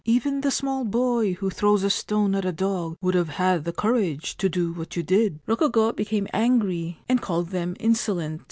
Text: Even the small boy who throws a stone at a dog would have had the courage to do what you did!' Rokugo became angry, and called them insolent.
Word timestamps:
Even 0.03 0.41
the 0.41 0.49
small 0.49 0.83
boy 0.83 1.33
who 1.33 1.51
throws 1.51 1.83
a 1.83 1.89
stone 1.91 2.33
at 2.33 2.43
a 2.43 2.51
dog 2.51 2.97
would 3.01 3.13
have 3.13 3.29
had 3.29 3.65
the 3.65 3.71
courage 3.71 4.35
to 4.37 4.49
do 4.49 4.73
what 4.73 4.95
you 4.95 5.03
did!' 5.03 5.39
Rokugo 5.45 5.91
became 5.91 6.27
angry, 6.33 6.97
and 7.07 7.21
called 7.21 7.49
them 7.51 7.75
insolent. 7.79 8.39